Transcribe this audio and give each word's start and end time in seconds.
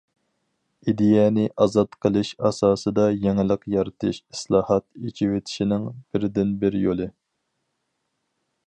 ئىدىيەنى 0.91 1.43
ئازاد 1.65 1.93
قىلىش 2.05 2.31
ئاساسىدا 2.49 3.05
يېڭىلىق 3.27 3.69
يارىتىش 3.75 4.23
ئىسلاھات، 4.35 4.87
ئېچىۋېتىشنىڭ 5.03 5.87
بىردىنبىر 5.95 6.81
يولى. 6.87 7.11